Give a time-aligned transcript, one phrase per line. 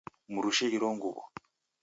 [0.33, 1.23] Mrushe iro nguw'o